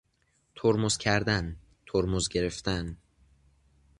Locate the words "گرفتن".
2.29-2.97